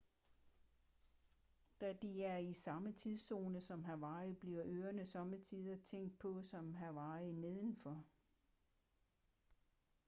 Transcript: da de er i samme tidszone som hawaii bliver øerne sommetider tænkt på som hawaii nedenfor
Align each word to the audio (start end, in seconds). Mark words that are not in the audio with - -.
da 1.81 1.93
de 1.93 2.23
er 2.23 2.37
i 2.37 2.53
samme 2.53 2.91
tidszone 2.93 3.61
som 3.61 3.83
hawaii 3.83 4.33
bliver 4.33 4.63
øerne 4.65 5.05
sommetider 5.05 5.77
tænkt 5.83 6.19
på 6.19 6.41
som 6.41 6.73
hawaii 6.73 7.31
nedenfor 7.31 8.05